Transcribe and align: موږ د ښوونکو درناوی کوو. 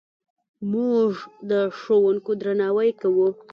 موږ 0.71 1.11
د 1.49 1.53
ښوونکو 1.79 2.31
درناوی 2.41 2.89
کوو. 3.01 3.27